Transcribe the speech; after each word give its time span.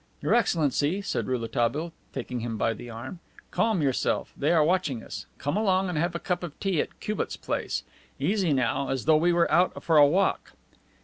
"Your 0.19 0.33
Excellency," 0.33 1.03
said 1.03 1.27
Rouletabille, 1.27 1.93
taking 2.11 2.39
him 2.39 2.57
by 2.57 2.73
the 2.73 2.89
arm, 2.89 3.19
"calm 3.51 3.83
yourself. 3.83 4.33
They 4.35 4.51
are 4.51 4.63
watching 4.63 5.03
us. 5.03 5.27
Come 5.37 5.55
along 5.55 5.89
and 5.89 5.97
have 5.99 6.15
a 6.15 6.19
cup 6.19 6.41
of 6.41 6.59
tea 6.59 6.81
at 6.81 6.99
Cubat's 6.99 7.37
place. 7.37 7.83
Easy 8.19 8.51
now, 8.51 8.89
as 8.89 9.05
though 9.05 9.15
we 9.17 9.31
were 9.31 9.51
out 9.51 9.83
for 9.83 9.97
a 9.97 10.07
walk." 10.07 10.53